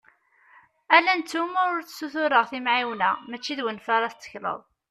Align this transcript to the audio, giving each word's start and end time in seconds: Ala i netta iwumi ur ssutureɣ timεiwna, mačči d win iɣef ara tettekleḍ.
Ala 0.95 1.11
i 1.15 1.17
netta 1.19 1.35
iwumi 1.37 1.63
ur 1.75 1.79
ssutureɣ 1.83 2.45
timεiwna, 2.49 3.11
mačči 3.29 3.53
d 3.57 3.59
win 3.63 3.79
iɣef 3.79 3.87
ara 3.95 4.13
tettekleḍ. 4.13 4.59